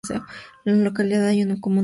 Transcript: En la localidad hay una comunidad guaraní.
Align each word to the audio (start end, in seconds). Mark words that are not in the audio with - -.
En 0.65 0.79
la 0.79 0.83
localidad 0.89 1.27
hay 1.27 1.43
una 1.43 1.61
comunidad 1.61 1.61
guaraní. 1.75 1.79